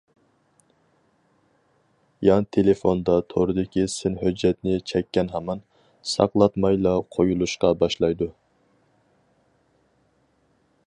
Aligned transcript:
يان 2.27 2.47
تېلېفوندا 2.57 3.17
توردىكى 3.33 3.83
سىن 3.95 4.17
ھۆججەتنى 4.23 4.79
چەككەن 4.93 5.29
ھامان، 5.35 5.63
ساقلاتمايلا 6.13 6.95
قويۇلۇشقا 7.17 7.73
باشلايدۇ. 7.83 8.31